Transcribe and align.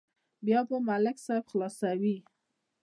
بیا 0.45 0.59
به 0.69 0.77
ملک 0.87 1.17
صاحب 1.25 1.45
خلاصوي. 1.51 2.17